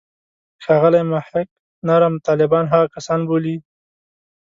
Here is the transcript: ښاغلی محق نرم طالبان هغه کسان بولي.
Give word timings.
ښاغلی 0.63 1.03
محق 1.11 1.47
نرم 1.87 2.13
طالبان 2.27 2.65
هغه 2.73 2.87
کسان 2.95 3.19
بولي. 3.29 3.55